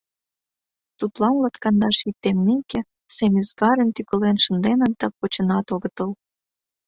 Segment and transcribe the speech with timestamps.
[0.97, 2.79] Тудлан латкандаш ий теммеке,
[3.15, 6.09] семӱзгарым тӱкылен шынденыт да почынат огытыл.